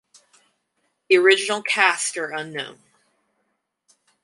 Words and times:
The 1.09 1.17
original 1.19 1.61
cast 1.61 2.17
are 2.17 2.31
unknown. 2.33 2.79